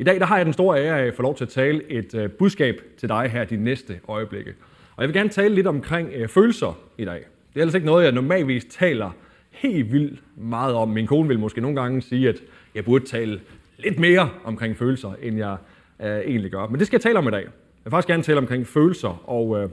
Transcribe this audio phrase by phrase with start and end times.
[0.00, 1.90] I dag der har jeg den store ære af at få lov til at tale
[1.90, 4.54] et øh, budskab til dig her de næste øjeblikke.
[4.96, 7.24] Og jeg vil gerne tale lidt omkring øh, følelser i dag.
[7.54, 9.10] Det er altså ikke noget, jeg normalvis taler
[9.50, 10.88] helt vildt meget om.
[10.88, 12.36] Min kone vil måske nogle gange sige, at
[12.74, 13.40] jeg burde tale
[13.78, 15.56] lidt mere omkring følelser, end jeg
[16.02, 16.66] øh, egentlig gør.
[16.66, 17.42] Men det skal jeg tale om i dag.
[17.42, 19.68] Jeg vil faktisk gerne tale omkring følelser og øh,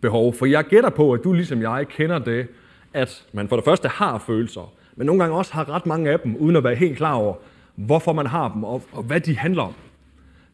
[0.00, 0.34] behov.
[0.34, 2.46] For jeg gætter på, at du ligesom jeg kender det,
[2.94, 6.20] at man for det første har følelser, men nogle gange også har ret mange af
[6.20, 7.34] dem, uden at være helt klar over,
[7.74, 9.74] hvorfor man har dem, og, og hvad de handler om.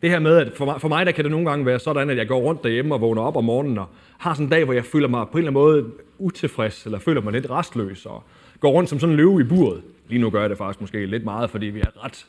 [0.03, 2.11] Det her med, at for mig, for mig der kan det nogle gange være sådan,
[2.11, 3.87] at jeg går rundt derhjemme og vågner op om morgenen, og
[4.19, 6.99] har sådan en dag, hvor jeg føler mig på en eller anden måde utilfreds, eller
[6.99, 8.23] føler mig lidt restløs, og
[8.61, 9.83] går rundt som sådan en løve i buret.
[10.09, 12.27] Lige nu gør jeg det faktisk måske lidt meget, fordi vi er ret,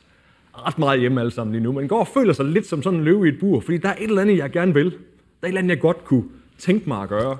[0.54, 2.98] ret meget hjemme alle sammen lige nu, men går og føler sig lidt som sådan
[2.98, 4.90] en løve i et bur, fordi der er et eller andet, jeg gerne vil.
[4.90, 4.96] Der
[5.42, 6.24] er et eller andet, jeg godt kunne
[6.58, 7.36] tænke mig at gøre.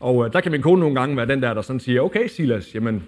[0.00, 2.28] Og øh, der kan min kone nogle gange være den der, der sådan siger, okay
[2.28, 3.02] Silas, jamen,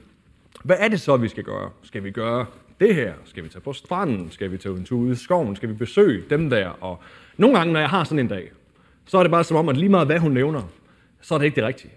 [0.62, 1.70] hvad er det så, vi skal gøre?
[1.82, 2.46] Skal vi gøre
[2.80, 3.12] det her?
[3.25, 4.30] Skal vi tage på stranden?
[4.30, 5.57] Skal vi tage en tur ud i skoven?
[5.57, 6.69] Skal vi besøge dem der?
[6.69, 7.02] Og
[7.37, 8.51] nogle gange, når jeg har sådan en dag,
[9.07, 10.63] så er det bare som om, at lige meget hvad hun nævner,
[11.21, 11.93] så er det ikke det rigtige.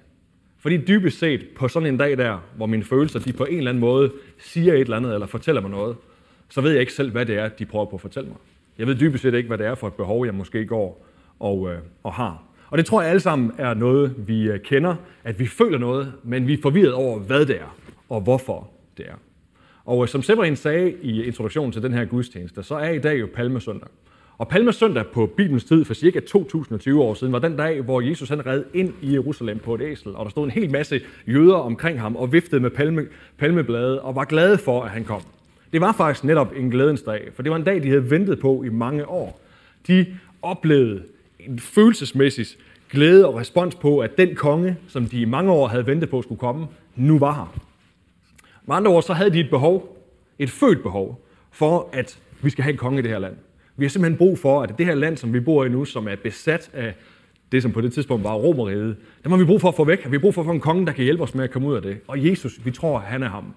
[0.58, 3.72] Fordi dybest set på sådan en dag der, hvor mine følelser de på en eller
[3.72, 5.96] anden måde siger et eller andet, eller fortæller mig noget,
[6.50, 8.38] så ved jeg ikke selv, hvad det er, de prøver på at fortælle mig.
[8.78, 11.06] Jeg ved dybest set ikke, hvad det er for et behov, jeg måske går
[11.40, 12.44] og, øh, og har.
[12.70, 16.14] Og det tror jeg alle sammen er noget, vi øh, kender, at vi føler noget,
[16.24, 17.76] men vi er forvirret over, hvad det er,
[18.10, 19.16] og hvorfor det er.
[19.90, 23.28] Og som Severin sagde i introduktionen til den her gudstjeneste, så er i dag jo
[23.34, 23.88] Palmesøndag.
[24.38, 28.30] Og Palmesøndag på Bibelens tid for cirka 2020 år siden var den dag, hvor Jesus
[28.30, 31.56] han red ind i Jerusalem på et æsel, og der stod en hel masse jøder
[31.56, 33.06] omkring ham og viftede med palme,
[33.38, 35.22] palmeblade og var glade for, at han kom.
[35.74, 38.40] Det var faktisk netop en glædens dag, for det var en dag, de havde ventet
[38.40, 39.42] på i mange år.
[39.88, 40.06] De
[40.42, 41.04] oplevede
[41.40, 42.46] en følelsesmæssig
[42.92, 46.22] glæde og respons på, at den konge, som de i mange år havde ventet på
[46.22, 47.69] skulle komme, nu var her.
[48.70, 49.98] Med andre ord, så havde de et behov,
[50.40, 53.36] et født behov, for at vi skal have en konge i det her land.
[53.78, 56.08] Vi har simpelthen brug for, at det her land, som vi bor i nu, som
[56.08, 56.94] er besat af
[57.52, 60.06] det, som på det tidspunkt var Romeriet, der har vi brug for at få væk.
[60.06, 61.68] Vi har brug for at få en konge, der kan hjælpe os med at komme
[61.68, 61.98] ud af det.
[62.08, 63.54] Og Jesus, vi tror, han er ham.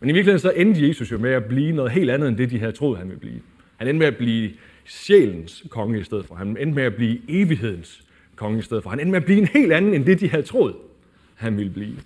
[0.00, 2.50] Men i virkeligheden så endte Jesus jo med at blive noget helt andet, end det,
[2.50, 3.40] de havde troet, han ville blive.
[3.76, 4.50] Han endte med at blive
[4.84, 6.34] sjælens konge i stedet for.
[6.34, 8.04] Han endte med at blive evighedens
[8.36, 8.90] konge i stedet for.
[8.90, 10.74] Han endte med at blive en helt anden, end det, de havde troet,
[11.34, 11.96] han ville blive.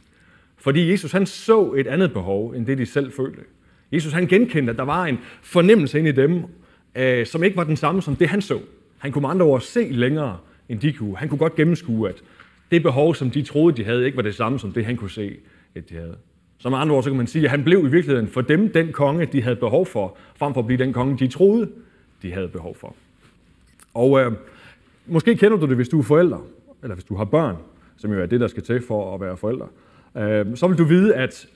[0.62, 3.40] Fordi Jesus han så et andet behov, end det de selv følte.
[3.92, 6.42] Jesus han genkendte, at der var en fornemmelse ind i dem,
[6.96, 8.58] øh, som ikke var den samme som det, han så.
[8.98, 11.16] Han kunne med andre ord se længere, end de kunne.
[11.16, 12.22] Han kunne godt gennemskue, at
[12.70, 15.10] det behov, som de troede, de havde, ikke var det samme som det, han kunne
[15.10, 15.36] se,
[15.74, 16.16] at de havde.
[16.58, 18.72] Så med andre ord, så kan man sige, at han blev i virkeligheden for dem
[18.72, 21.68] den konge, de havde behov for, frem for at blive den konge, de troede,
[22.22, 22.94] de havde behov for.
[23.94, 24.32] Og øh,
[25.06, 26.46] måske kender du det, hvis du er forælder,
[26.82, 27.56] eller hvis du har børn,
[27.96, 29.66] som jo er det, der skal til for at være forælder
[30.16, 31.46] øh, så vil du vide, at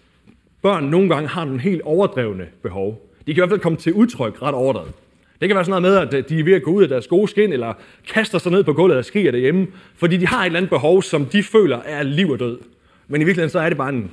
[0.63, 3.11] børn nogle gange har nogle helt overdrevne behov.
[3.27, 4.93] De kan i hvert fald komme til udtryk ret overdrevet.
[5.41, 6.89] Det kan være sådan noget med, at øh, de er ved at gå ud af
[6.89, 7.75] deres gode skin, eller
[8.09, 9.67] kaster sig ned på gulvet og skriger derhjemme,
[9.97, 12.59] fordi de har et eller andet behov, som de føler er liv og død.
[13.09, 14.11] Men i virkeligheden så er det bare en,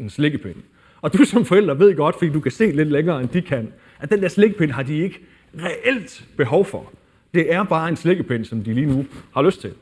[0.00, 0.56] en slikkepind.
[1.02, 3.72] Og du som forælder ved godt, fordi du kan se lidt længere, end de kan,
[4.00, 5.20] at den der slikkepind har de ikke
[5.62, 6.92] reelt behov for.
[7.34, 9.72] Det er bare en slikkepind, som de lige nu har lyst til.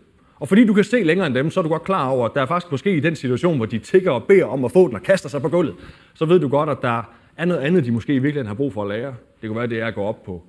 [0.42, 2.34] Og fordi du kan se længere end dem, så er du godt klar over, at
[2.34, 4.86] der er faktisk måske i den situation, hvor de tigger og beder om at få
[4.86, 5.74] den og kaster sig på gulvet,
[6.14, 7.02] så ved du godt, at der
[7.36, 9.14] er noget andet, de måske i virkeligheden har brug for at lære.
[9.40, 10.42] Det kan være, at det er at gå op på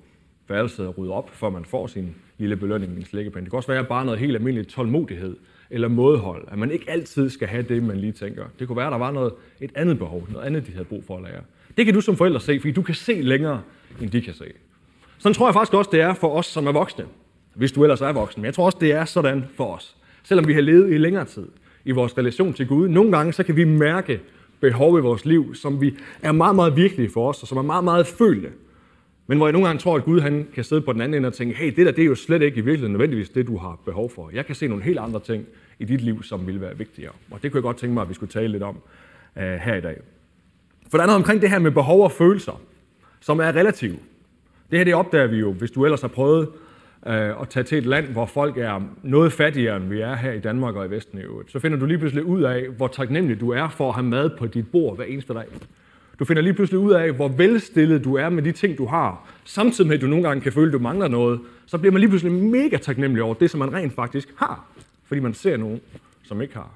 [0.48, 3.44] værelset og rydde op, før man får sin lille belønning med en slikkepind.
[3.44, 5.36] Det kan også være bare noget helt almindeligt tålmodighed
[5.70, 8.44] eller modhold, at man ikke altid skal have det, man lige tænker.
[8.58, 11.04] Det kunne være, at der var noget, et andet behov, noget andet, de havde brug
[11.06, 11.42] for at lære.
[11.76, 13.62] Det kan du som forælder se, fordi du kan se længere,
[14.00, 14.44] end de kan se.
[15.18, 17.04] Sådan tror jeg faktisk også, det er for os, som er voksne
[17.54, 18.42] hvis du ellers er voksen.
[18.42, 19.96] Men jeg tror også, det er sådan for os.
[20.22, 21.48] Selvom vi har levet i længere tid
[21.84, 24.20] i vores relation til Gud, nogle gange så kan vi mærke
[24.60, 27.62] behov i vores liv, som vi er meget, meget virkelige for os, og som er
[27.62, 28.48] meget, meget følte.
[29.26, 31.26] Men hvor jeg nogle gange tror, at Gud han kan sidde på den anden ende
[31.26, 33.56] og tænke, hey, det der det er jo slet ikke i virkeligheden nødvendigvis det, du
[33.56, 34.30] har behov for.
[34.32, 35.46] Jeg kan se nogle helt andre ting
[35.78, 37.12] i dit liv, som vil være vigtigere.
[37.30, 38.76] Og det kunne jeg godt tænke mig, at vi skulle tale lidt om
[39.36, 39.96] uh, her i dag.
[40.90, 42.60] For der er noget omkring det her med behov og følelser,
[43.20, 44.00] som er relativt.
[44.70, 46.48] Det her det opdager vi jo, hvis du ellers har prøvet
[47.06, 50.32] øh, og tage til et land, hvor folk er noget fattigere, end vi er her
[50.32, 52.88] i Danmark og i Vesten i øvrigt, så finder du lige pludselig ud af, hvor
[52.88, 55.44] taknemmelig du er for at have mad på dit bord hver eneste dag.
[56.18, 59.28] Du finder lige pludselig ud af, hvor velstillet du er med de ting, du har.
[59.44, 62.00] Samtidig med, at du nogle gange kan føle, at du mangler noget, så bliver man
[62.00, 64.66] lige pludselig mega taknemmelig over det, som man rent faktisk har.
[65.04, 65.80] Fordi man ser nogen,
[66.22, 66.70] som ikke har.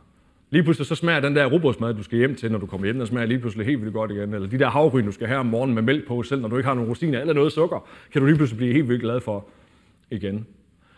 [0.50, 2.98] Lige pludselig så smager den der robotsmad, du skal hjem til, når du kommer hjem,
[2.98, 4.34] den smager lige pludselig helt vildt godt igen.
[4.34, 6.56] Eller de der havgryn, du skal have om morgenen med mælk på, selv når du
[6.56, 9.20] ikke har nogen rosiner eller noget sukker, kan du lige pludselig blive helt vildt glad
[9.20, 9.44] for
[10.10, 10.46] igen.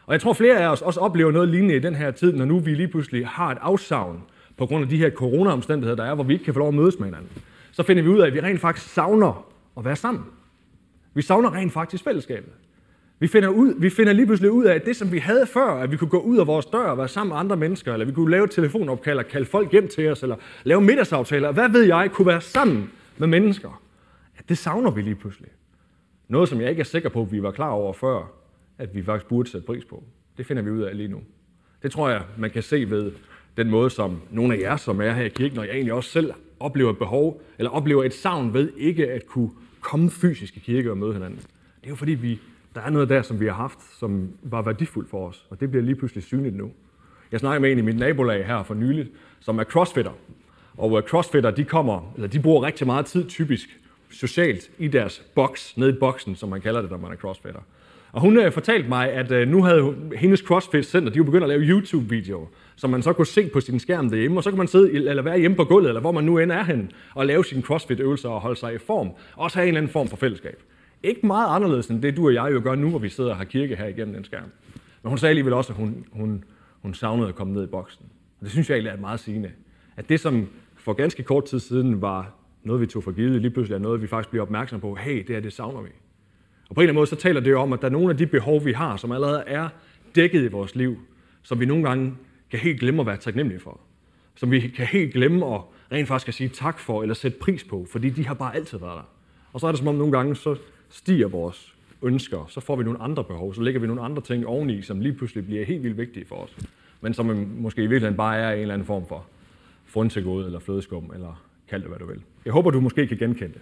[0.07, 2.45] Og jeg tror, flere af os også oplever noget lignende i den her tid, når
[2.45, 4.23] nu vi lige pludselig har et afsavn
[4.57, 6.75] på grund af de her corona-omstændigheder, der er, hvor vi ikke kan få lov at
[6.75, 7.31] mødes med hinanden.
[7.73, 9.47] Så finder vi ud af, at vi rent faktisk savner
[9.79, 10.25] at være sammen.
[11.15, 12.53] Vi savner rent faktisk fællesskabet.
[13.19, 15.67] Vi finder, ud, vi finder lige pludselig ud af, at det, som vi havde før,
[15.67, 18.07] at vi kunne gå ud af vores dør og være sammen med andre mennesker, eller
[18.07, 21.83] vi kunne lave telefonopkald og kalde folk hjem til os, eller lave middagsaftaler, hvad ved
[21.83, 23.83] jeg, kunne være sammen med mennesker.
[24.37, 25.49] Ja, det savner vi lige pludselig.
[26.29, 28.39] Noget, som jeg ikke er sikker på, at vi var klar over før,
[28.81, 30.05] at vi faktisk burde sætte pris på.
[30.38, 31.21] Det finder vi ud af lige nu.
[31.82, 33.12] Det tror jeg, man kan se ved
[33.56, 36.11] den måde, som nogle af jer, som er her i kirken, og jeg egentlig også
[36.11, 39.50] selv oplever et behov, eller oplever et savn ved ikke at kunne
[39.81, 41.38] komme fysisk i kirke og møde hinanden.
[41.81, 42.41] Det er jo fordi, vi,
[42.75, 45.71] der er noget der, som vi har haft, som var værdifuldt for os, og det
[45.71, 46.71] bliver lige pludselig synligt nu.
[47.33, 49.09] Jeg snakker med en i mit nabolag her for nyligt,
[49.41, 50.12] som er crossfitter.
[50.76, 53.81] Og øh, crossfitter, de kommer, eller de bruger rigtig meget tid typisk
[54.11, 57.61] socialt i deres boks, nede i boksen, som man kalder det, når man er crossfitter.
[58.12, 61.49] Og hun øh, fortalte mig, at øh, nu havde hendes CrossFit-center, de jo begyndt at
[61.49, 62.47] lave YouTube-videoer,
[62.77, 65.23] som man så kunne se på sin skærm derhjemme, og så kunne man sidde eller
[65.23, 68.29] være hjemme på gulvet, eller hvor man nu end er hen, og lave sine CrossFit-øvelser
[68.29, 69.11] og holde sig i form.
[69.37, 70.62] Også have en eller anden form for fællesskab.
[71.03, 73.37] Ikke meget anderledes end det, du og jeg jo gør nu, hvor vi sidder og
[73.37, 74.51] har kirke her igennem den skærm.
[75.03, 76.45] Men hun sagde alligevel også, at hun, hun,
[76.83, 78.05] hun savnede at komme ned i boksen.
[78.41, 79.51] Og det synes jeg egentlig er meget sigende.
[79.97, 83.51] At det, som for ganske kort tid siden var noget, vi tog for givet, lige
[83.51, 84.95] pludselig er noget, vi faktisk bliver opmærksom på.
[84.95, 85.89] Hey, det her, det savner vi.
[86.70, 88.11] Og på en eller anden måde, så taler det jo om, at der er nogle
[88.11, 89.69] af de behov, vi har, som allerede er
[90.14, 90.99] dækket i vores liv,
[91.43, 92.14] som vi nogle gange
[92.50, 93.81] kan helt glemme at være taknemmelige for.
[94.34, 95.61] Som vi kan helt glemme at
[95.93, 98.78] rent faktisk at sige tak for, eller sætte pris på, fordi de har bare altid
[98.78, 99.08] været der.
[99.52, 100.56] Og så er det som om nogle gange, så
[100.88, 104.46] stiger vores ønsker, så får vi nogle andre behov, så lægger vi nogle andre ting
[104.46, 106.56] oveni, som lige pludselig bliver helt vildt vigtige for os.
[107.00, 109.26] Men som måske i virkeligheden bare er en eller anden form for
[109.87, 112.23] fruntegode, eller flødeskum, eller kald det hvad du vil.
[112.44, 113.61] Jeg håber, du måske kan genkende det.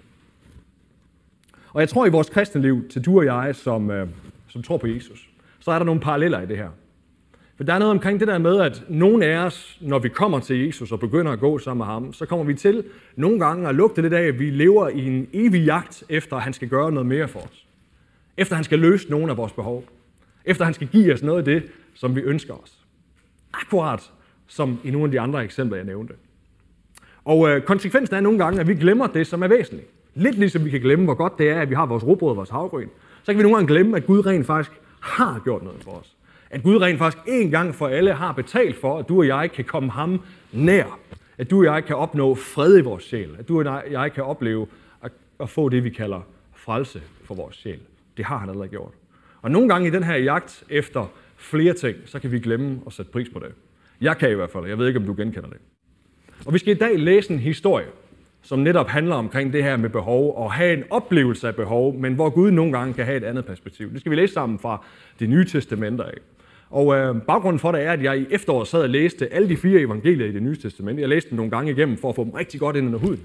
[1.78, 4.08] Og jeg tror i vores kristne liv, til du og jeg, som, øh,
[4.48, 5.28] som tror på Jesus,
[5.60, 6.68] så er der nogle paralleller i det her.
[7.56, 10.40] For der er noget omkring det der med, at nogle af os, når vi kommer
[10.40, 12.84] til Jesus og begynder at gå sammen med ham, så kommer vi til
[13.16, 16.42] nogle gange at lugte lidt af, at vi lever i en evig jagt efter, at
[16.42, 17.66] han skal gøre noget mere for os.
[18.36, 19.84] Efter han skal løse nogle af vores behov.
[20.44, 21.62] Efter han skal give os noget af det,
[21.94, 22.78] som vi ønsker os.
[23.52, 24.10] Akkurat
[24.46, 26.14] som i nogle af de andre eksempler, jeg nævnte.
[27.24, 29.88] Og øh, konsekvensen er nogle gange, at vi glemmer det, som er væsentligt.
[30.18, 32.36] Lidt ligesom vi kan glemme, hvor godt det er, at vi har vores robrød og
[32.36, 32.90] vores havgrøn,
[33.22, 36.16] så kan vi nogle gange glemme, at Gud rent faktisk har gjort noget for os.
[36.50, 39.52] At Gud rent faktisk en gang for alle har betalt for, at du og jeg
[39.52, 40.20] kan komme ham
[40.52, 40.98] nær.
[41.38, 43.36] At du og jeg kan opnå fred i vores sjæl.
[43.38, 44.66] At du og jeg kan opleve
[45.02, 46.20] at, at få det, vi kalder
[46.54, 47.78] frelse for vores sjæl.
[48.16, 48.92] Det har han allerede gjort.
[49.42, 51.06] Og nogle gange i den her jagt efter
[51.36, 53.52] flere ting, så kan vi glemme at sætte pris på det.
[54.00, 54.66] Jeg kan i hvert fald.
[54.66, 55.58] Jeg ved ikke, om du genkender det.
[56.46, 57.86] Og vi skal i dag læse en historie
[58.48, 62.14] som netop handler omkring det her med behov, og have en oplevelse af behov, men
[62.14, 63.92] hvor Gud nogle gange kan have et andet perspektiv.
[63.92, 64.84] Det skal vi læse sammen fra
[65.20, 66.14] det nye testamenter af.
[66.70, 69.56] Og øh, baggrunden for det er, at jeg i efteråret sad og læste alle de
[69.56, 71.00] fire evangelier i det nye testament.
[71.00, 73.20] Jeg læste dem nogle gange igennem for at få dem rigtig godt ind under huden.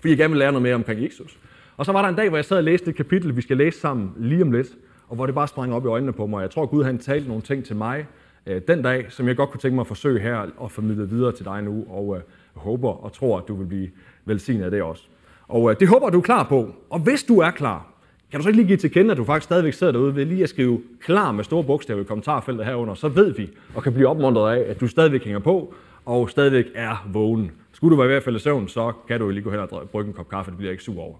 [0.00, 1.38] Fordi jeg gerne ville lære noget mere omkring Jesus.
[1.76, 3.56] Og så var der en dag, hvor jeg sad og læste et kapitel, vi skal
[3.56, 4.68] læse sammen lige om lidt,
[5.08, 6.42] og hvor det bare sprang op i øjnene på mig.
[6.42, 8.06] Jeg tror, Gud han talte nogle ting til mig
[8.46, 11.32] øh, den dag, som jeg godt kunne tænke mig at forsøge her og formidle videre
[11.32, 12.22] til dig nu, og øh,
[12.56, 13.88] håber og tror, at du vil blive
[14.26, 15.02] velsignet af det også.
[15.48, 16.74] Og øh, det håber du er klar på.
[16.90, 17.86] Og hvis du er klar,
[18.30, 20.24] kan du så ikke lige give til kende, at du faktisk stadigvæk sidder derude ved
[20.24, 23.92] lige at skrive klar med store bogstaver i kommentarfeltet herunder, så ved vi og kan
[23.92, 25.74] blive opmuntret af, at du stadigvæk hænger på
[26.04, 27.50] og stadigvæk er vågen.
[27.72, 29.88] Skulle du være i hvert fald i søvn, så kan du lige gå hen og
[29.92, 31.16] brygge en kop kaffe, det bliver ikke sur over.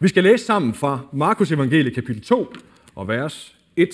[0.00, 2.52] Vi skal læse sammen fra Markus evangelie kapitel 2
[2.94, 3.88] og vers 1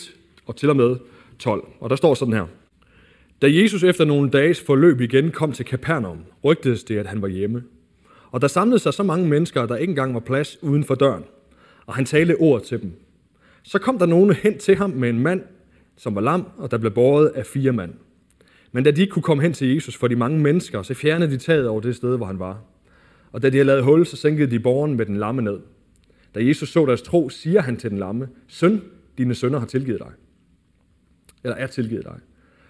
[0.47, 0.97] og til og med
[1.39, 1.69] 12.
[1.81, 2.47] Og der står sådan her.
[3.43, 7.29] Da Jesus efter nogle dages forløb igen kom til Kapernaum, rygtedes det, at han var
[7.29, 7.63] hjemme.
[8.31, 10.95] Og der samlede sig så mange mennesker, at der ikke engang var plads uden for
[10.95, 11.25] døren.
[11.87, 12.93] Og han talte ord til dem.
[13.63, 15.43] Så kom der nogen hen til ham med en mand,
[15.97, 17.93] som var lam, og der blev båret af fire mand.
[18.73, 21.31] Men da de ikke kunne komme hen til Jesus for de mange mennesker, så fjernede
[21.31, 22.63] de taget over det sted, hvor han var.
[23.33, 25.61] Og da de havde lavet hul, så sænkede de borgen med den lamme ned.
[26.35, 28.83] Da Jesus så deres tro, siger han til den lamme, Søn,
[29.19, 30.11] dine sønner har tilgivet dig.
[31.45, 32.19] Eller er tilgivet dig.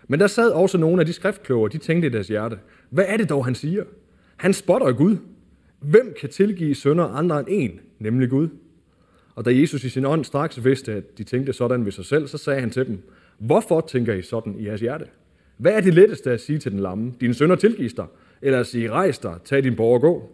[0.08, 2.58] Men der sad også nogle af de skriftkloge, de tænkte i deres hjerte,
[2.90, 3.84] hvad er det dog, han siger?
[4.36, 5.16] Han spotter Gud.
[5.80, 8.48] Hvem kan tilgive sønder andre end en, nemlig Gud?
[9.34, 12.26] Og da Jesus i sin ånd straks vidste, at de tænkte sådan ved sig selv,
[12.26, 12.98] så sagde han til dem,
[13.38, 15.04] hvorfor tænker I sådan i jeres hjerte?
[15.56, 17.12] Hvad er det letteste at sige til den lamme?
[17.20, 18.06] Dine sønder tilgives dig.
[18.42, 20.30] Eller at sige, rejs dig, tag din borg og gå.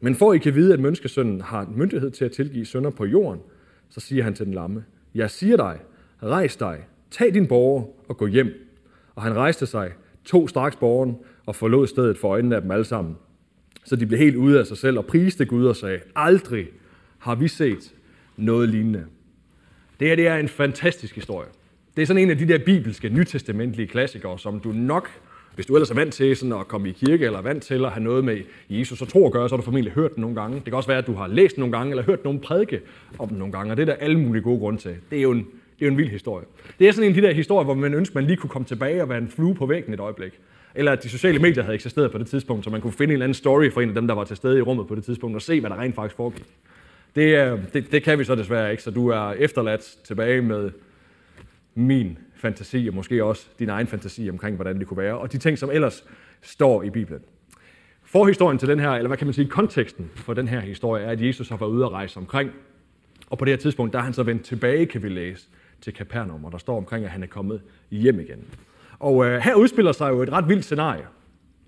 [0.00, 3.40] Men for I kan vide, at menneskesønnen har myndighed til at tilgive sønder på jorden,
[3.90, 5.78] så siger han til den lamme, jeg siger dig,
[6.22, 8.48] rejs dig, tag din borger og gå hjem.
[9.14, 9.92] Og han rejste sig,
[10.24, 11.16] tog straks borgen
[11.46, 13.16] og forlod stedet for øjnene af dem alle sammen.
[13.84, 16.66] Så de blev helt ude af sig selv og priste Gud og sagde, aldrig
[17.18, 17.92] har vi set
[18.36, 19.04] noget lignende.
[20.00, 21.48] Det her det er en fantastisk historie.
[21.96, 25.10] Det er sådan en af de der bibelske, nytestamentlige klassikere, som du nok,
[25.54, 27.84] hvis du ellers er vant til sådan at komme i kirke, eller er vant til
[27.84, 28.38] at have noget med
[28.70, 30.56] Jesus og tro at gøre, så har du formentlig hørt den nogle gange.
[30.56, 32.80] Det kan også være, at du har læst den nogle gange, eller hørt nogen prædike
[33.18, 34.96] om den nogle gange, og det er der alle mulige gode grunde til.
[35.10, 35.46] Det er jo en
[35.80, 36.46] Det er jo en vild historie.
[36.78, 38.66] Det er sådan en af de der historier, hvor man ønsker, man lige kunne komme
[38.66, 40.32] tilbage og være en flue på væggen et øjeblik.
[40.74, 43.12] Eller at de sociale medier havde eksisteret på det tidspunkt, så man kunne finde en
[43.12, 45.04] eller anden story for en af dem, der var til stede i rummet på det
[45.04, 46.46] tidspunkt, og se, hvad der rent faktisk foregik.
[47.14, 50.70] Det, øh, det, det kan vi så desværre ikke, så du er efterladt tilbage med
[51.74, 55.38] min fantasi, og måske også din egen fantasi omkring, hvordan det kunne være, og de
[55.38, 56.04] ting, som ellers
[56.42, 57.20] står i Bibelen.
[58.04, 61.10] Forhistorien til den her, eller hvad kan man sige, konteksten for den her historie, er,
[61.10, 62.50] at Jesus har været ude at rejse omkring,
[63.30, 65.48] og på det her tidspunkt, der er han så vendt tilbage, kan vi læse,
[65.80, 68.44] til Kapernaum, og der står omkring, at han er kommet hjem igen.
[69.00, 71.04] Og øh, her udspiller sig jo et ret vildt scenarie.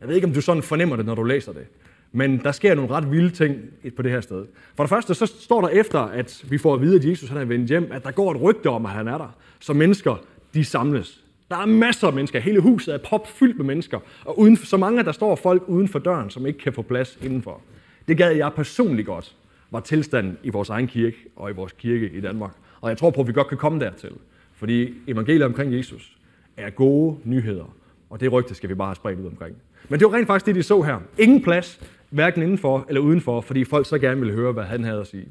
[0.01, 1.67] Jeg ved ikke, om du sådan fornemmer det, når du læser det.
[2.13, 3.57] Men der sker nogle ret vilde ting
[3.97, 4.47] på det her sted.
[4.77, 7.39] For det første, så står der efter, at vi får at vide, at Jesus han
[7.39, 9.37] er vendt hjem, at der går et rygte om, at han er der.
[9.61, 10.17] Så mennesker,
[10.55, 11.25] de samles.
[11.51, 12.41] Der er masser af mennesker.
[12.41, 14.01] Hele huset er popfyldt med mennesker.
[14.25, 17.19] Og uden, så mange, der står folk uden for døren, som ikke kan få plads
[17.23, 17.61] indenfor.
[18.09, 19.37] Det gad jeg personligt godt,
[19.71, 22.53] var tilstanden i vores egen kirke og i vores kirke i Danmark.
[22.81, 24.13] Og jeg tror på, at vi godt kan komme dertil.
[24.55, 26.17] Fordi evangeliet omkring Jesus
[26.57, 27.77] er gode nyheder.
[28.11, 29.57] Og det rygte skal vi bare have spredt ud omkring.
[29.89, 30.99] Men det var rent faktisk det, de så her.
[31.19, 31.81] Ingen plads,
[32.11, 35.29] hverken indenfor eller udenfor, fordi folk så gerne ville høre, hvad han havde at sige.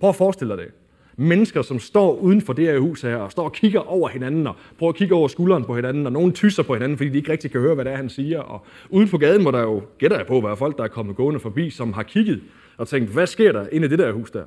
[0.00, 0.72] Prøv at forestille dig det.
[1.16, 4.46] Mennesker, som står uden for det her hus her, og står og kigger over hinanden,
[4.46, 7.16] og prøver at kigge over skulderen på hinanden, og nogen tysser på hinanden, fordi de
[7.16, 8.40] ikke rigtig kan høre, hvad det er, han siger.
[8.40, 11.16] Og uden på gaden må der jo, gætter jeg på, være folk, der er kommet
[11.16, 12.42] gående forbi, som har kigget
[12.76, 14.44] og tænkt, hvad sker der inde i det der hus der?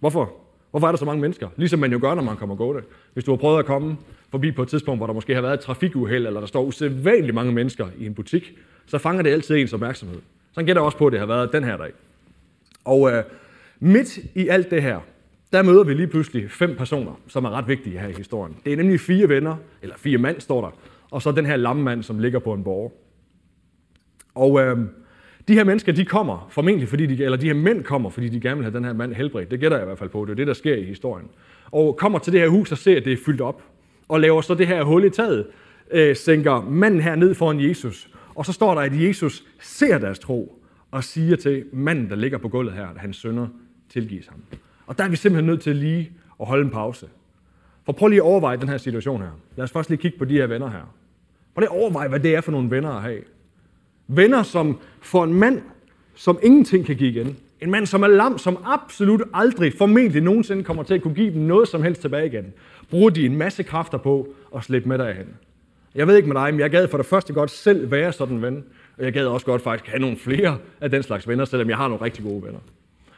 [0.00, 0.43] Hvorfor?
[0.74, 1.48] Hvorfor er der så mange mennesker?
[1.56, 2.82] Ligesom man jo gør, når man kommer gående.
[3.12, 3.96] Hvis du har prøvet at komme
[4.30, 7.34] forbi på et tidspunkt, hvor der måske har været et trafikuheld, eller der står usædvanligt
[7.34, 8.52] mange mennesker i en butik,
[8.86, 10.18] så fanger det altid ens opmærksomhed.
[10.52, 11.90] Så gætter jeg også på, at det har været den her dag.
[12.84, 13.24] Og øh,
[13.80, 15.00] midt i alt det her,
[15.52, 18.56] der møder vi lige pludselig fem personer, som er ret vigtige her i historien.
[18.64, 20.70] Det er nemlig fire venner, eller fire mand står der,
[21.10, 23.00] og så den her lammemand, som ligger på en borg.
[24.34, 24.78] Og øh,
[25.48, 28.40] de her mennesker, de kommer formentlig, fordi de, eller de her mænd kommer, fordi de
[28.40, 29.50] gerne vil have den her mand helbredt.
[29.50, 30.24] Det gætter jeg i hvert fald på.
[30.24, 31.28] Det er det, der sker i historien.
[31.70, 33.62] Og kommer til det her hus og ser, at det er fyldt op.
[34.08, 35.46] Og laver så det her hul i taget,
[35.90, 38.10] øh, sænker manden her ned foran Jesus.
[38.34, 42.38] Og så står der, at Jesus ser deres tro og siger til manden, der ligger
[42.38, 43.48] på gulvet her, at hans sønner
[43.88, 44.40] tilgives ham.
[44.86, 47.06] Og der er vi simpelthen nødt til lige at holde en pause.
[47.84, 49.30] For prøv lige at overveje den her situation her.
[49.56, 50.94] Lad os først lige kigge på de her venner her.
[51.54, 53.20] Prøv lige at overveje, hvad det er for nogle venner at have.
[54.08, 55.62] Venner, som for en mand,
[56.14, 57.36] som ingenting kan give igen.
[57.60, 61.34] En mand, som er lam, som absolut aldrig, formentlig nogensinde kommer til at kunne give
[61.34, 62.52] dem noget som helst tilbage igen.
[62.90, 65.26] Bruger de en masse kræfter på at slippe med derhen.
[65.94, 68.36] Jeg ved ikke med dig, men jeg gad for det første godt selv være sådan
[68.36, 68.64] en ven.
[68.98, 71.76] Og jeg gad også godt faktisk have nogle flere af den slags venner, selvom jeg
[71.76, 72.58] har nogle rigtig gode venner.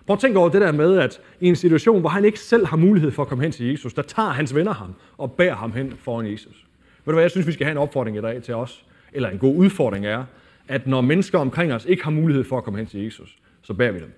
[0.07, 2.67] Prøv at tænke over det der med, at i en situation, hvor han ikke selv
[2.67, 5.55] har mulighed for at komme hen til Jesus, der tager hans venner ham og bærer
[5.55, 6.67] ham hen foran Jesus.
[7.05, 9.29] Ved du hvad, jeg synes, vi skal have en opfordring i dag til os, eller
[9.29, 10.25] en god udfordring er,
[10.69, 13.75] at når mennesker omkring os ikke har mulighed for at komme hen til Jesus, så
[13.75, 14.13] bærer vi dem.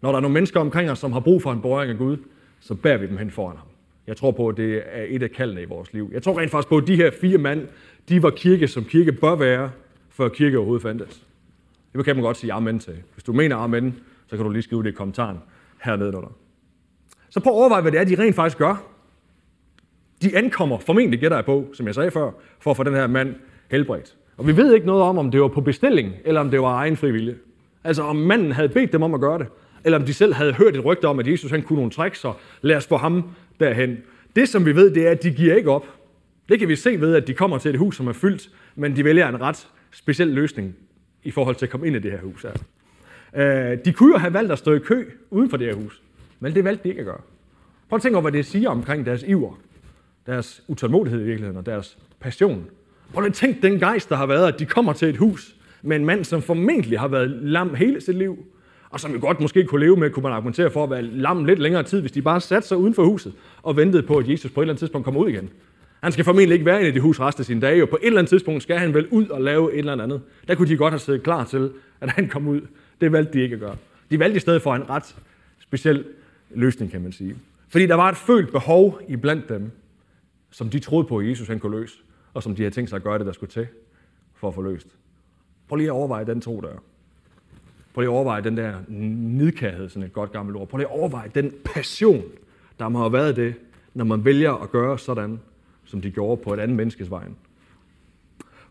[0.00, 2.16] Når der er nogle mennesker omkring os, som har brug for en borgering af Gud,
[2.60, 3.66] så bærer vi dem hen foran ham.
[4.06, 6.10] Jeg tror på, at det er et af kaldene i vores liv.
[6.12, 7.68] Jeg tror rent faktisk på, at de her fire mand,
[8.08, 9.70] de var kirke, som kirke bør være,
[10.08, 11.26] før kirke overhovedet fandtes.
[11.94, 13.02] Det kan man godt sige amen til.
[13.14, 15.38] Hvis du mener amen, så kan du lige skrive det i kommentaren
[15.84, 16.32] hernede under.
[17.30, 18.86] Så prøv at overveje, hvad det er, de rent faktisk gør.
[20.22, 23.06] De ankommer, formentlig gætter jeg på, som jeg sagde før, for at få den her
[23.06, 23.34] mand
[23.70, 24.16] helbredt.
[24.40, 26.74] Og vi ved ikke noget om, om det var på bestilling, eller om det var
[26.74, 27.36] egen frivillige.
[27.84, 29.46] Altså om manden havde bedt dem om at gøre det,
[29.84, 32.24] eller om de selv havde hørt et rygte om, at Jesus han kunne nogle tricks,
[32.24, 33.24] og lad os få ham
[33.60, 33.98] derhen.
[34.36, 35.86] Det som vi ved, det er, at de giver ikke op.
[36.48, 38.96] Det kan vi se ved, at de kommer til et hus, som er fyldt, men
[38.96, 40.76] de vælger en ret speciel løsning
[41.22, 42.52] i forhold til at komme ind i det her hus her.
[43.36, 46.02] Øh, de kunne jo have valgt at stå i kø uden for det her hus,
[46.40, 47.20] men det valgte de ikke at gøre.
[47.88, 49.60] Prøv at tænke over, hvad det siger omkring deres iver,
[50.26, 52.66] deres utålmodighed i virkeligheden og deres passion.
[53.14, 55.96] Prøv at tænk den gejst, der har været, at de kommer til et hus med
[55.96, 58.46] en mand, som formentlig har været lam hele sit liv,
[58.90, 61.44] og som jo godt måske kunne leve med, kunne man argumentere for at være lam
[61.44, 64.28] lidt længere tid, hvis de bare satte sig uden for huset og ventede på, at
[64.28, 65.50] Jesus på et eller andet tidspunkt kommer ud igen.
[66.00, 67.98] Han skal formentlig ikke være inde i det hus resten af sine dage, og på
[68.02, 70.20] et eller andet tidspunkt skal han vel ud og lave et eller andet.
[70.48, 72.60] Der kunne de godt have siddet klar til, at han kom ud.
[73.00, 73.76] Det valgte de ikke at gøre.
[74.10, 75.16] De valgte i stedet for en ret
[75.58, 76.04] speciel
[76.54, 77.36] løsning, kan man sige.
[77.68, 79.70] Fordi der var et følt behov i blandt dem,
[80.50, 81.94] som de troede på, at Jesus han kunne løse,
[82.34, 83.66] og som de har tænkt sig at gøre det, der skulle til
[84.34, 84.86] for at få løst.
[85.68, 86.82] Prøv lige at overveje den tro der.
[87.94, 90.68] Prøv lige at overveje den der nidkærhed, sådan et godt gammelt ord.
[90.68, 92.22] Prøv lige at overveje den passion,
[92.78, 93.54] der må have været det,
[93.94, 95.40] når man vælger at gøre sådan,
[95.84, 97.36] som de gjorde på et andet menneskes vejen.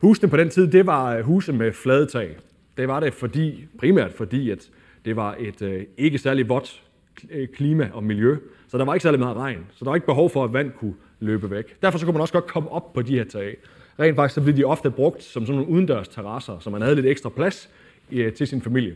[0.02, 2.38] Husene på den tid, det var øh, huse med flade tag.
[2.78, 4.70] Det var det fordi, primært fordi, at
[5.06, 6.84] det var et øh, ikke særlig vådt
[7.30, 8.38] øh, klima og miljø,
[8.68, 10.72] så der var ikke særlig meget regn, så der var ikke behov for, at vand
[10.72, 11.82] kunne løbe væk.
[11.82, 13.56] Derfor så kunne man også godt komme op på de her tage.
[14.00, 16.96] Rent faktisk så blev de ofte brugt som sådan nogle udendørs terrasser, så man havde
[16.96, 17.70] lidt ekstra plads
[18.12, 18.96] øh, til sin familie.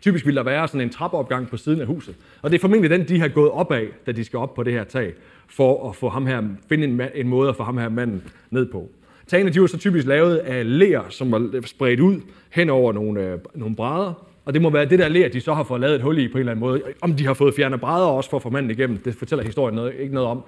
[0.00, 2.14] Typisk ville der være sådan en trappeopgang på siden af huset.
[2.42, 4.62] Og det er formentlig den, de har gået op af, da de skal op på
[4.62, 5.12] det her tag,
[5.46, 8.66] for at få ham her, finde en, en måde at få ham her manden ned
[8.66, 8.90] på.
[9.26, 13.20] Tagene de var så typisk lavet af ler, som var spredt ud hen over nogle,
[13.20, 14.26] øh, nogle brædder.
[14.44, 16.28] Og det må være det der ler, de så har fået lavet et hul i
[16.28, 16.82] på en eller anden måde.
[17.00, 19.74] Om de har fået fjernet brædder også for at få manden igennem, det fortæller historien
[19.74, 20.42] noget, ikke noget om.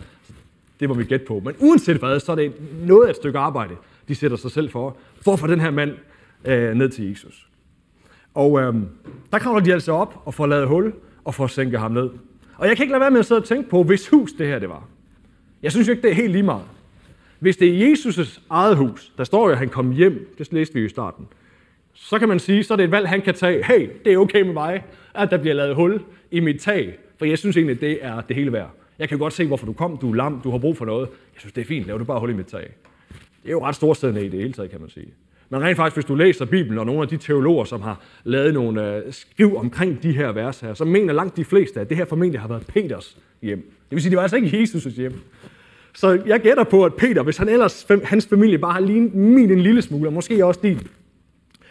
[0.80, 1.42] Det må vi gætte på.
[1.44, 2.52] Men uanset hvad, så er det
[2.87, 3.75] noget af et stykke arbejde,
[4.08, 5.92] de sætter sig selv for, for at få den her mand
[6.44, 7.46] øh, ned til Jesus.
[8.34, 8.75] Og øh,
[9.32, 10.92] der kravler de altså op og får lavet hul
[11.25, 12.10] og får sænket ham ned.
[12.56, 14.46] Og jeg kan ikke lade være med at sidde og tænke på, hvis hus det
[14.46, 14.88] her det var.
[15.62, 16.64] Jeg synes jo ikke, det er helt lige meget.
[17.38, 20.75] Hvis det er Jesus' eget hus, der står jo, at han kom hjem, det læste
[20.75, 21.28] vi jo i starten,
[21.94, 23.64] så kan man sige, så er det et valg, han kan tage.
[23.64, 24.84] Hey, det er okay med mig,
[25.14, 28.37] at der bliver lavet hul i mit tag, for jeg synes egentlig, det er det
[28.37, 28.79] hele værd.
[29.00, 31.09] Jeg kan godt se, hvorfor du kom, du er lam, du har brug for noget.
[31.09, 32.73] Jeg synes, det er fint, lav du bare hul i mit tag.
[33.42, 35.09] Det er jo ret storstedende i det hele taget, kan man sige.
[35.49, 38.54] Men rent faktisk, hvis du læser Bibelen, og nogle af de teologer, som har lavet
[38.54, 41.97] nogle uh, skriv omkring de her vers her, så mener langt de fleste, at det
[41.97, 43.59] her formentlig har været Peters hjem.
[43.59, 45.14] Det vil sige, det var altså ikke Jesus' hjem.
[45.95, 49.50] Så jeg gætter på, at Peter, hvis han ellers, hans familie bare har lignet min
[49.50, 50.80] en lille smule, og måske også din,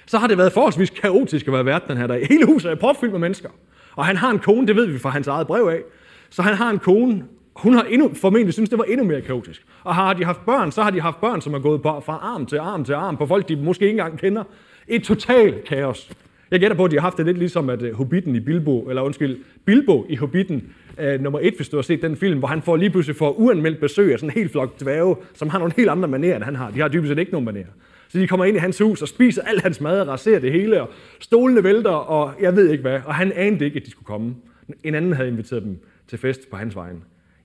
[0.06, 2.28] så har det været forholdsvis kaotisk at være vært den her dag.
[2.28, 3.50] Hele huset er propfyldt med mennesker.
[3.96, 5.82] Og han har en kone, det ved vi fra hans eget brev af.
[6.30, 7.24] Så han har en kone,
[7.56, 9.66] hun har endnu, formentlig synes, det var endnu mere kaotisk.
[9.84, 12.46] Og har de haft børn, så har de haft børn, som er gået fra arm
[12.46, 14.44] til arm til arm på folk, de måske ikke engang kender.
[14.88, 16.12] Et totalt kaos.
[16.52, 18.90] Jeg gætter på, at de har haft det lidt ligesom, at øh, Hobbiten i Bilbo,
[18.90, 20.64] eller undskyld, Bilbo i Hobbiten,
[21.00, 23.32] øh, nummer et, hvis du har set den film, hvor han får lige pludselig får
[23.32, 26.44] uanmeldt besøg af sådan en helt flok dværge, som har nogle helt andre manerer, end
[26.44, 26.72] han har.
[26.72, 27.66] De har dybest set ikke nogen manerer.
[28.10, 30.52] Så de kommer ind i hans hus og spiser al hans mad og raserer det
[30.52, 33.00] hele, og stolene vælter, og jeg ved ikke hvad.
[33.06, 34.36] Og han anede ikke, at de skulle komme.
[34.84, 37.04] En anden havde inviteret dem til fest på hans vejen.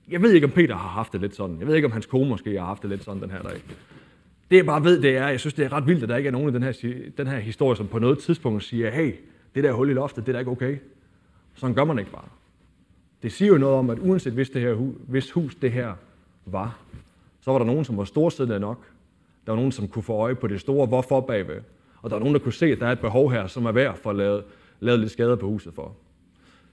[0.09, 1.59] Jeg ved ikke, om Peter har haft det lidt sådan.
[1.59, 3.61] Jeg ved ikke, om hans kone måske har haft det lidt sådan den her dag.
[4.51, 6.29] Det jeg bare ved, det er, jeg synes, det er ret vildt, at der ikke
[6.29, 6.73] er nogen i den her,
[7.17, 9.15] den her historie, som på noget tidspunkt siger, hey,
[9.55, 10.79] det der hul i loftet, det er da ikke okay.
[11.55, 12.29] Sådan gør man ikke bare.
[13.23, 14.75] Det siger jo noget om, at uanset hvis, det her,
[15.09, 15.95] hvis hus det her
[16.47, 16.79] var,
[17.41, 18.87] så var der nogen, som var storsædende nok.
[19.47, 21.61] Der var nogen, som kunne få øje på det store hvorfor bagved.
[22.03, 23.73] Og der var nogen, der kunne se, at der er et behov her, som er
[23.73, 24.43] værd for at lave,
[24.81, 25.97] lave lidt skader på huset for.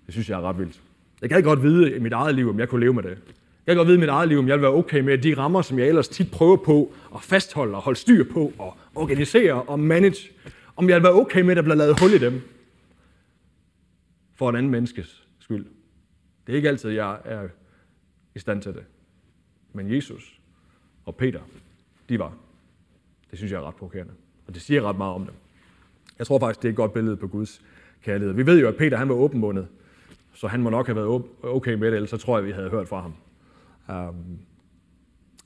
[0.06, 0.82] Det synes jeg er ret vildt.
[1.22, 3.18] Jeg kan godt vide i mit eget liv, om jeg kunne leve med det.
[3.68, 5.38] Jeg kan godt vide i mit eget liv, om jeg vil være okay med de
[5.38, 9.62] rammer, som jeg ellers tit prøver på at fastholde og holde styr på og organisere
[9.62, 10.32] og manage.
[10.76, 12.42] Om jeg vil være okay med, at der bliver lavet hul i dem
[14.36, 15.66] for en anden menneskes skyld.
[16.48, 17.48] Det er ikke altid, jeg er
[18.36, 18.84] i stand til det.
[19.74, 20.40] Men Jesus
[21.06, 21.42] og Peter,
[22.10, 22.34] de var.
[23.32, 24.14] Det synes jeg er ret provokerende.
[24.48, 25.34] Og det siger ret meget om dem.
[26.20, 27.62] Jeg tror faktisk, det er et godt billede på Guds
[28.04, 28.36] kærlighed.
[28.36, 29.68] Vi ved jo, at Peter han var åbenbundet
[30.34, 32.70] så han må nok have været okay med det, ellers så tror jeg, vi havde
[32.70, 33.14] hørt fra ham.
[34.10, 34.40] Um,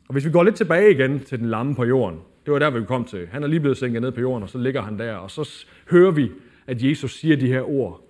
[0.08, 2.70] og hvis vi går lidt tilbage igen til den lamme på jorden, det var der,
[2.70, 3.28] vi kom til.
[3.28, 5.66] Han er lige blevet sænket ned på jorden, og så ligger han der, og så
[5.90, 6.32] hører vi,
[6.68, 8.02] at Jesus siger de her ord,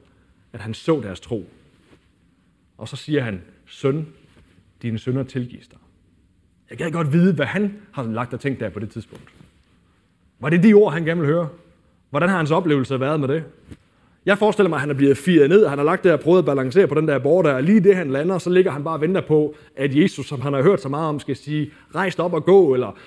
[0.53, 1.49] at han så deres tro.
[2.77, 4.07] Og så siger han, søn,
[4.81, 5.77] dine sønner tilgives dig.
[6.69, 9.25] Jeg kan godt vide, hvad han har lagt og tænkt der på det tidspunkt.
[10.39, 11.49] Var det de ord, han gerne ville høre?
[12.09, 13.43] Hvordan har hans oplevelse været med det?
[14.25, 16.39] Jeg forestiller mig, at han er blevet firet ned, han har lagt der og prøvet
[16.39, 18.83] at balancere på den der bord der, og lige det han lander, så ligger han
[18.83, 21.71] bare og venter på, at Jesus, som han har hørt så meget om, skal sige,
[21.95, 22.97] rejs op og gå, eller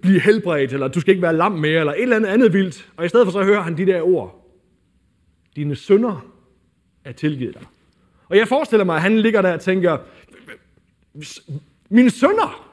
[0.00, 2.90] blive helbredt, eller du skal ikke være lam mere, eller et eller andet andet vildt.
[2.96, 4.48] Og i stedet for så hører han de der ord.
[5.56, 6.26] Dine sønder
[7.04, 7.62] er tilgivet dig.
[8.28, 9.98] Og jeg forestiller mig, at han ligger der og tænker,
[11.88, 12.68] mine sønder,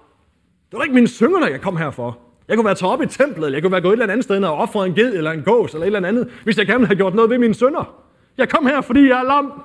[0.71, 2.19] det var ikke mine sønder, jeg kom her for.
[2.49, 4.23] Jeg kunne være taget op i templet, eller jeg kunne være gået et eller andet
[4.23, 6.79] sted og offret en ged eller en gås eller et eller andet, hvis jeg gerne
[6.79, 8.03] ville have gjort noget ved mine sønner.
[8.37, 9.61] Jeg kom her, fordi jeg er lam.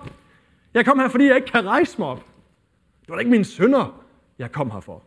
[0.75, 2.18] Jeg kom her, fordi jeg ikke kan rejse mig op.
[3.01, 4.05] Det var da ikke mine sønner,
[4.38, 5.03] jeg kom her for.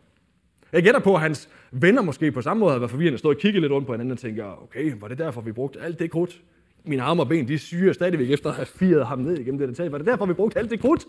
[0.71, 3.41] Jeg gætter på, at hans venner måske på samme måde havde været forvirrende, stået og
[3.41, 6.11] kigget lidt rundt på hinanden og tænker, okay, var det derfor, vi brugte alt det
[6.11, 6.41] krudt?
[6.83, 9.69] Mine arme og ben, de syrer stadigvæk efter at have firet ham ned igennem det
[9.69, 9.91] detalje.
[9.91, 11.07] Var det derfor, vi brugte alt det krudt?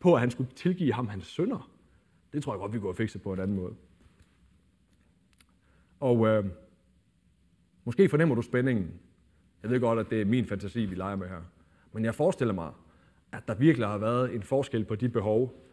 [0.00, 1.70] På, at han skulle tilgive ham hans sønner.
[2.32, 3.72] Det tror jeg godt, vi kunne have fikset på en anden måde.
[6.04, 6.44] Og øh,
[7.84, 8.90] måske fornemmer du spændingen.
[9.62, 11.40] Jeg ved godt, at det er min fantasi, vi leger med her.
[11.92, 12.72] Men jeg forestiller mig,
[13.32, 15.64] at der virkelig har været en forskel på de behov,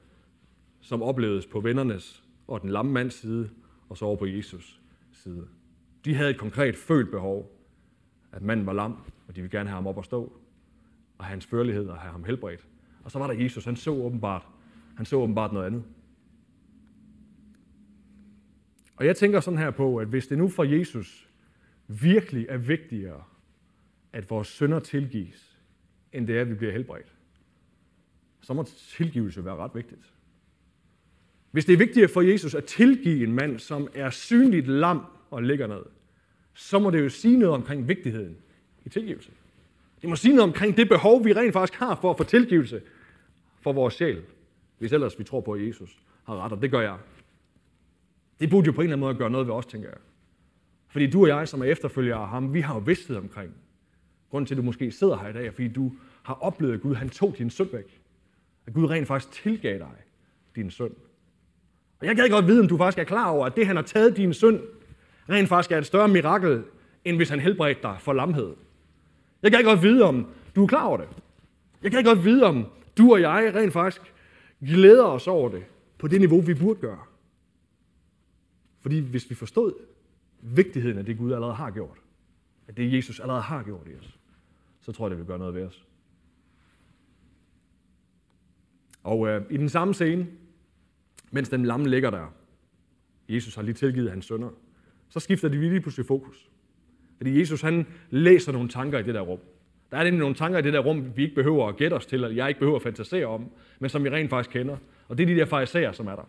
[0.82, 3.50] som oplevedes på vennernes og den lamme mands side,
[3.90, 5.48] og så over på Jesus side.
[6.06, 7.52] De havde et konkret følt behov,
[8.32, 8.92] at manden var lam,
[9.28, 10.34] og de ville gerne have ham op at stå,
[11.18, 12.68] og have hans førlighed og have ham helbredt.
[13.04, 14.48] Og så var der Jesus, han så åbenbart,
[14.98, 15.84] han så åbenbart noget andet.
[19.02, 21.30] Og jeg tænker sådan her på, at hvis det nu for Jesus
[21.88, 23.24] virkelig er vigtigere,
[24.14, 25.58] at vores sønder tilgives,
[26.14, 27.16] end det er, at vi bliver helbredt,
[28.42, 28.66] så må
[28.98, 30.14] tilgivelse være ret vigtigt.
[31.52, 35.44] Hvis det er vigtigere for Jesus at tilgive en mand, som er synligt lam og
[35.44, 35.84] ligger ned,
[36.54, 38.38] så må det jo sige noget omkring vigtigheden
[38.86, 39.32] i tilgivelse.
[40.02, 42.82] Det må sige noget omkring det behov, vi rent faktisk har for at få tilgivelse
[43.62, 44.22] for vores sjæl,
[44.78, 46.98] hvis ellers vi tror på, at Jesus har ret, og det gør jeg.
[48.42, 49.98] Det burde jo på en eller anden måde gøre noget ved os, tænker jeg.
[50.88, 53.54] Fordi du og jeg, som er efterfølgere af ham, vi har jo vidsthed omkring.
[54.32, 55.92] Grunden til, at du måske sidder her i dag, er, fordi du
[56.24, 58.02] har oplevet, at Gud han tog din synd væk.
[58.66, 59.96] At Gud rent faktisk tilgav dig
[60.56, 60.92] din synd.
[62.00, 63.84] Og jeg gad godt vide, om du faktisk er klar over, at det, han har
[63.84, 64.60] taget din synd,
[65.30, 66.64] rent faktisk er et større mirakel,
[67.06, 68.54] end hvis han helbredte dig for lamhed.
[69.44, 71.08] Jeg kan godt vide, om du er klar over det.
[71.84, 72.66] Jeg kan godt vide, om
[72.98, 74.02] du og jeg rent faktisk
[74.66, 75.64] glæder os over det
[75.98, 77.00] på det niveau, vi burde gøre.
[78.82, 79.74] Fordi hvis vi forstod
[80.42, 81.98] vigtigheden af det, Gud allerede har gjort,
[82.68, 84.20] at det Jesus allerede har gjort i os,
[84.82, 85.86] så tror jeg, det vil gøre noget ved os.
[89.04, 90.28] Og øh, i den samme scene,
[91.32, 92.34] mens den lamme ligger der,
[93.30, 94.50] Jesus har lige tilgivet hans sønner,
[95.10, 96.50] så skifter de lige pludselig fokus.
[97.18, 99.40] Fordi Jesus han læser nogle tanker i det der rum.
[99.92, 102.06] Der er nemlig nogle tanker i det der rum, vi ikke behøver at gætte os
[102.06, 104.78] til, eller jeg ikke behøver at fantasere om, men som vi rent faktisk kender.
[105.08, 106.28] Og det er de der fariserer, som er der.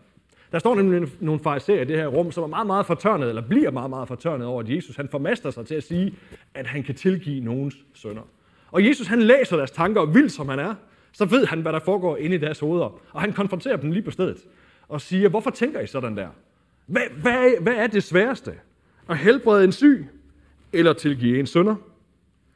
[0.53, 3.41] Der står nemlig nogle fariserer i det her rum, som er meget, meget fortørnet, eller
[3.41, 6.15] bliver meget, meget fortørnet over, at Jesus han formaster sig til at sige,
[6.53, 8.21] at han kan tilgive nogens sønder.
[8.71, 10.75] Og Jesus han læser deres tanker, og vild som han er,
[11.11, 12.99] så ved han, hvad der foregår inde i deres hoveder.
[13.11, 14.37] Og han konfronterer dem lige på stedet
[14.87, 16.27] og siger, hvorfor tænker I sådan der?
[16.85, 18.53] Hvad, hvad, hvad er det sværeste?
[19.09, 20.07] At helbrede en syg,
[20.73, 21.75] eller tilgive en sønder?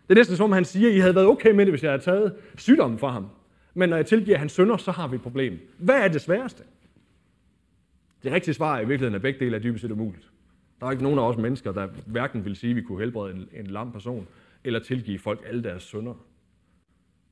[0.08, 1.92] Det er næsten som om han siger, I havde været okay med det, hvis jeg
[1.92, 3.28] havde taget sygdommen fra ham.
[3.74, 5.60] Men når jeg tilgiver hans sønder, så har vi et problem.
[5.78, 6.64] Hvad er det sværeste?
[8.24, 10.30] Det rigtige svar er i virkeligheden, at begge dele er dybest set umuligt.
[10.80, 13.34] Der er ikke nogen af os mennesker, der hverken vil sige, at vi kunne helbrede
[13.34, 14.28] en, en lam person,
[14.64, 16.14] eller tilgive folk alle deres sønder.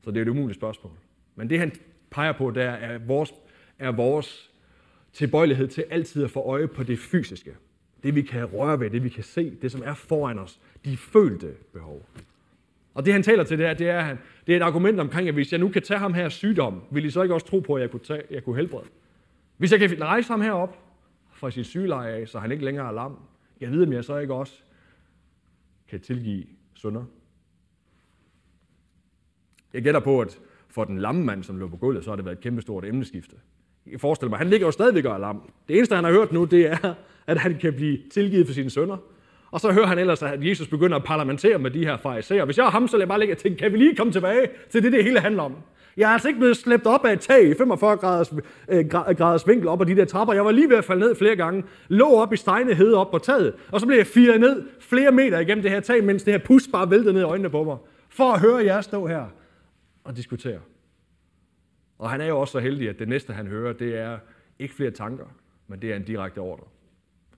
[0.03, 0.93] Så det er et umuligt spørgsmål.
[1.35, 1.71] Men det han
[2.09, 3.33] peger på, der er vores,
[3.79, 4.51] er vores
[5.13, 7.55] tilbøjelighed til altid at få øje på det fysiske.
[8.03, 10.97] Det vi kan røre ved, det vi kan se, det som er foran os, de
[10.97, 12.05] følte behov.
[12.93, 14.17] Og det han taler til, det er, det er,
[14.47, 17.05] det er et argument omkring, at hvis jeg nu kan tage ham her sygdom, vil
[17.05, 18.85] I så ikke også tro på, at jeg kunne, tage, jeg kunne helbrede?
[19.57, 20.77] Hvis jeg kan rejse ham herop
[21.33, 23.19] fra sit sygeleje af, så han ikke længere er lam,
[23.61, 24.53] jeg ved, om jeg så ikke også
[25.89, 27.03] kan tilgive sønder.
[29.73, 32.25] Jeg gætter på, at for den lamme mand, som lå på gulvet, så har det
[32.25, 33.35] været et kæmpestort emneskifte.
[33.91, 35.51] Jeg forestiller mig, han ligger jo stadigvæk og er lam.
[35.67, 36.93] Det eneste, han har hørt nu, det er,
[37.27, 38.97] at han kan blive tilgivet for sine sønder.
[39.51, 42.45] Og så hører han ellers, at Jesus begynder at parlamentere med de her fariserer.
[42.45, 44.13] Hvis jeg er ham, så lader jeg bare ligge og tænke, kan vi lige komme
[44.13, 45.55] tilbage til det, det hele handler om?
[45.97, 48.33] Jeg er altså ikke blevet slæbt op af et tag i 45 graders,
[48.69, 50.33] øh, graders vinkel op ad de der trapper.
[50.33, 51.63] Jeg var lige ved at falde ned flere gange.
[51.87, 53.55] Lå op i stegne hede op på taget.
[53.71, 56.39] Og så blev jeg firet ned flere meter igennem det her tag, mens det her
[56.45, 57.77] pus bare væltede ned i øjnene på mig.
[58.09, 59.25] For at høre jer stå her
[60.03, 60.59] og diskutere.
[61.99, 64.17] Og han er jo også så heldig, at det næste, han hører, det er
[64.59, 65.25] ikke flere tanker,
[65.67, 66.67] men det er en direkte ordre.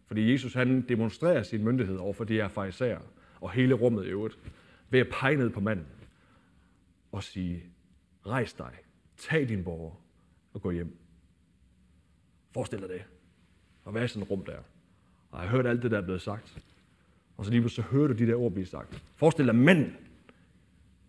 [0.08, 3.00] Fordi Jesus han demonstrerer sin myndighed over for de her farisæer
[3.42, 4.38] og hele rummet i øvrigt,
[4.90, 5.86] ved at pege ned på manden
[7.12, 7.64] og sige,
[8.28, 8.72] rejs dig,
[9.18, 9.92] tag din borger
[10.54, 10.98] og gå hjem.
[12.54, 13.02] Forestil dig det.
[13.84, 14.58] Og hvad er sådan et rum der.
[15.32, 16.58] Og jeg har hørt alt det, der er blevet sagt.
[17.38, 19.04] Og så lige pludselig så hører du de der ord blive sagt.
[19.16, 19.96] Forestil dig manden.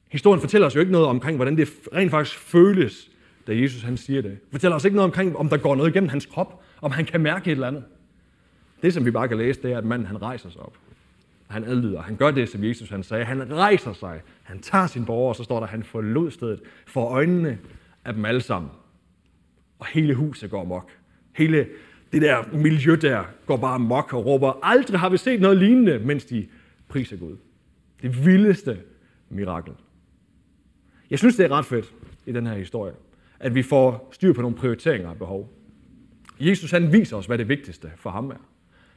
[0.09, 3.11] Historien fortæller os jo ikke noget omkring, hvordan det rent faktisk føles,
[3.47, 4.39] da Jesus han siger det.
[4.51, 7.21] Fortæller os ikke noget omkring, om der går noget igennem hans krop, om han kan
[7.21, 7.85] mærke et eller andet.
[8.83, 10.79] Det, som vi bare kan læse, det er, at manden han rejser sig op.
[11.49, 12.03] Han adlyder.
[12.03, 13.25] Han gør det, som Jesus han sagde.
[13.25, 14.21] Han rejser sig.
[14.43, 17.59] Han tager sin borger, og så står der, han forlod stedet for øjnene
[18.05, 18.71] af dem alle sammen.
[19.79, 20.91] Og hele huset går mok.
[21.33, 21.67] Hele
[22.13, 25.99] det der miljø der går bare mok og råber, aldrig har vi set noget lignende,
[25.99, 26.49] mens de
[26.89, 27.37] priser Gud.
[28.03, 28.79] Det vildeste
[29.29, 29.73] mirakel.
[31.11, 31.95] Jeg synes, det er ret fedt
[32.27, 32.93] i den her historie,
[33.41, 35.53] at vi får styr på nogle prioriteringer og behov.
[36.41, 38.47] Jesus han viser os, hvad det vigtigste for ham er.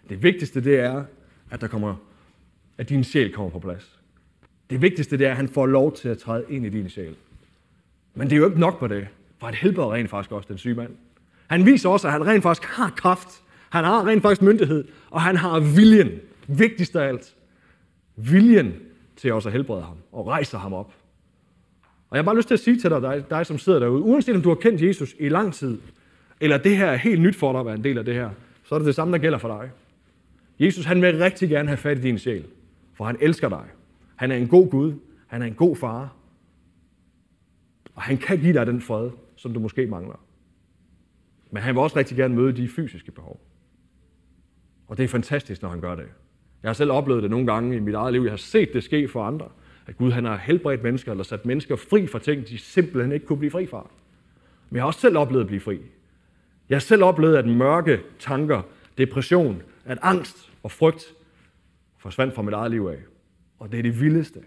[0.10, 1.04] Det vigtigste det er,
[1.50, 1.96] at der kommer,
[2.78, 4.00] at din sjæl kommer på plads.
[4.70, 7.16] Det vigtigste det er, at han får lov til at træde ind i din sjæl.
[8.16, 9.08] Men det er jo ikke nok på det,
[9.40, 10.92] for han helbreder rent faktisk også den syge mand.
[11.48, 13.42] Han viser også, at han rent faktisk har kraft.
[13.70, 16.10] Han har rent faktisk myndighed, og han har viljen.
[16.48, 17.36] Vigtigst af alt.
[18.16, 18.74] Viljen
[19.16, 20.94] til også at helbrede ham og rejse ham op.
[22.10, 24.02] Og jeg har bare lyst til at sige til dig, dig, dig som sidder derude,
[24.02, 25.78] uanset om du har kendt Jesus i lang tid,
[26.42, 28.30] eller det her er helt nyt for dig at være en del af det her,
[28.64, 29.70] så er det det samme, der gælder for dig.
[30.60, 32.46] Jesus han vil rigtig gerne have fat i din sjæl,
[33.02, 33.66] for han elsker dig.
[34.16, 34.94] Han er en god Gud,
[35.28, 36.16] han er en god far,
[37.96, 40.26] og han kan give dig den fred, som du måske mangler.
[41.52, 43.40] Men han vil også rigtig gerne møde de fysiske behov.
[44.88, 46.06] Og det er fantastisk, når han gør det.
[46.64, 48.22] Jeg har selv oplevet det nogle gange i mit eget liv.
[48.22, 49.50] Jeg har set det ske for andre.
[49.88, 53.26] At Gud han har helbredt mennesker, eller sat mennesker fri fra ting, de simpelthen ikke
[53.26, 53.90] kunne blive fri fra.
[54.70, 55.80] Men jeg har også selv oplevet at blive fri.
[56.70, 58.62] Jeg har selv oplevet, at mørke tanker,
[58.98, 61.16] depression, at angst og frygt
[62.02, 62.98] forsvandt fra mit eget liv af.
[63.60, 64.40] Og det er det vildeste.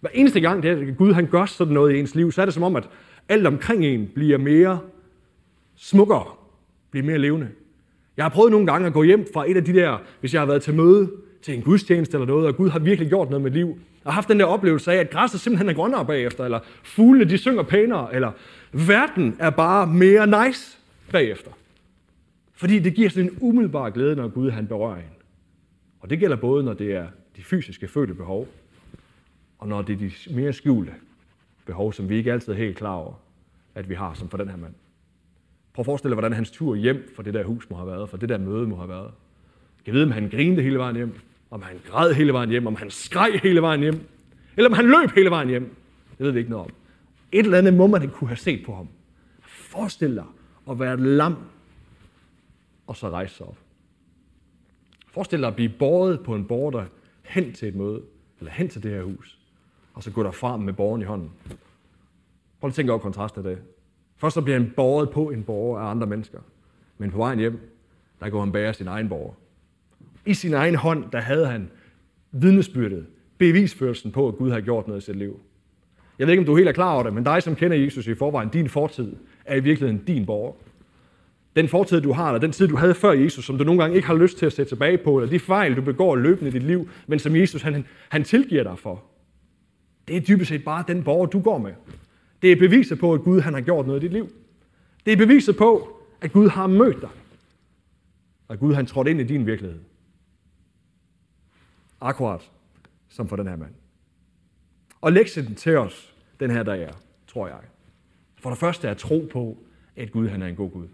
[0.00, 2.40] Hver eneste gang, det er, at Gud han gør sådan noget i ens liv, så
[2.40, 2.88] er det som om, at
[3.28, 4.80] alt omkring en bliver mere
[5.76, 6.24] smukkere,
[6.90, 7.48] bliver mere levende.
[8.16, 10.40] Jeg har prøvet nogle gange at gå hjem fra et af de der, hvis jeg
[10.40, 11.10] har været til møde
[11.42, 14.14] til en gudstjeneste eller noget, og Gud har virkelig gjort noget med mit liv, og
[14.14, 17.62] haft den der oplevelse af, at græsset simpelthen er grønnere bagefter, eller fuglene de synger
[17.62, 18.32] pænere, eller
[18.72, 20.78] verden er bare mere nice
[21.12, 21.50] bagefter.
[22.54, 25.15] Fordi det giver sådan en umiddelbar glæde, når Gud han berører en.
[26.00, 28.48] Og det gælder både, når det er de fysiske fødte behov,
[29.58, 30.94] og når det er de mere skjulte
[31.66, 33.14] behov, som vi ikke altid er helt klar over,
[33.74, 34.74] at vi har, som for den her mand.
[35.72, 38.10] Prøv at forestille dig, hvordan hans tur hjem fra det der hus må have været,
[38.10, 39.10] fra det der møde må have været.
[39.86, 41.18] Jeg ved, om han grinede hele vejen hjem,
[41.50, 44.00] om han græd hele vejen hjem, om han skreg hele vejen hjem,
[44.56, 45.74] eller om han løb hele vejen hjem.
[46.18, 46.72] Det ved vi ikke noget om.
[47.32, 48.88] Et eller andet må man kunne have set på ham.
[49.40, 50.24] Forestil dig
[50.70, 51.36] at være et lam,
[52.86, 53.56] og så rejse sig op.
[55.16, 56.84] Forestil dig at blive båret på en border
[57.22, 58.02] hen til et møde,
[58.38, 59.38] eller hen til det her hus,
[59.94, 61.30] og så gå derfra med borgeren i hånden.
[62.60, 63.62] Prøv at tænke over kontrasten af det.
[64.16, 66.38] Først så bliver han båret på en borger af andre mennesker,
[66.98, 67.60] men på vejen hjem,
[68.20, 69.32] der går han bære sin egen borger.
[70.26, 71.70] I sin egen hånd, der havde han
[72.32, 73.06] vidnesbyrdet,
[73.38, 75.40] bevisførelsen på, at Gud har gjort noget i sit liv.
[76.18, 77.76] Jeg ved ikke, om du er helt er klar over det, men dig, som kender
[77.76, 80.52] Jesus i forvejen, din fortid, er i virkeligheden din borger.
[81.56, 83.96] Den fortid, du har, eller den tid, du havde før Jesus, som du nogle gange
[83.96, 86.52] ikke har lyst til at se tilbage på, eller de fejl, du begår løbende i
[86.52, 89.04] dit liv, men som Jesus han, han tilgiver dig for.
[90.08, 91.72] Det er dybest set bare den borger, du går med.
[92.42, 94.28] Det er beviset på, at Gud han har gjort noget i dit liv.
[95.06, 97.10] Det er beviset på, at Gud har mødt dig.
[98.48, 99.80] Og at Gud han trådte ind i din virkelighed.
[102.00, 102.50] Akkurat
[103.08, 103.74] som for den her mand.
[105.00, 106.92] Og lektien til os den her dag er,
[107.26, 107.60] tror jeg.
[108.40, 109.58] For det første er tro på,
[109.96, 110.86] at Gud han er en god Gud.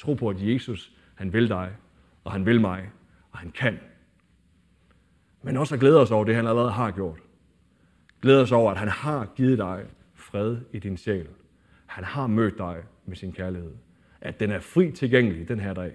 [0.00, 1.70] Tro på, at Jesus han vil dig,
[2.24, 2.90] og han vil mig,
[3.32, 3.78] og han kan.
[5.42, 7.18] Men også at glæde os over det, han allerede har gjort.
[8.22, 9.84] Glæde os over, at han har givet dig
[10.14, 11.26] fred i din sjæl.
[11.86, 13.72] Han har mødt dig med sin kærlighed.
[14.20, 15.92] At den er fri tilgængelig den her dag.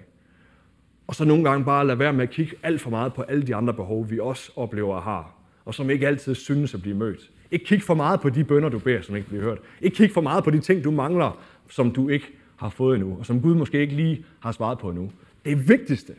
[1.06, 3.46] Og så nogle gange bare lade være med at kigge alt for meget på alle
[3.46, 6.96] de andre behov, vi også oplever og har, og som ikke altid synes at blive
[6.96, 7.30] mødt.
[7.50, 9.58] Ikke kig for meget på de bønder, du beder, som ikke bliver hørt.
[9.80, 13.18] Ikke kig for meget på de ting, du mangler, som du ikke har fået endnu,
[13.18, 15.12] og som Gud måske ikke lige har svaret på endnu.
[15.44, 16.14] Det vigtigste,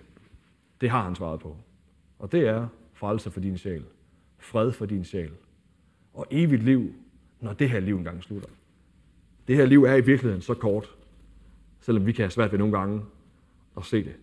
[0.81, 1.57] det har han svaret på.
[2.19, 3.83] Og det er frelse for din sjæl,
[4.39, 5.31] fred for din sjæl,
[6.13, 6.93] og evigt liv,
[7.41, 8.49] når det her liv engang slutter.
[9.47, 10.95] Det her liv er i virkeligheden så kort,
[11.79, 13.01] selvom vi kan have svært ved nogle gange
[13.77, 14.15] at se det.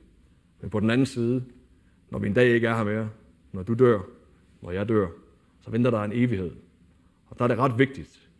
[0.61, 1.44] Men på den anden side,
[2.11, 3.11] når vi en dag ikke er her mere,
[3.53, 4.00] når du dør,
[4.62, 5.09] når jeg dør,
[5.61, 6.50] så venter der en evighed.
[7.27, 8.31] Og der er det ret vigtigt,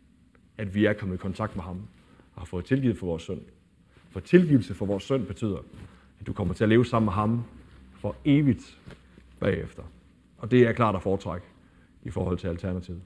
[0.57, 1.87] at vi er kommet i kontakt med ham
[2.35, 3.41] og har fået tilgivet for vores synd.
[4.15, 5.57] For tilgivelse for vores synd betyder,
[6.19, 7.43] at du kommer til at leve sammen med ham
[7.93, 8.79] for evigt
[9.39, 9.83] bagefter.
[10.37, 11.47] Og det er klart at foretrække
[12.03, 13.01] i forhold til alternativet.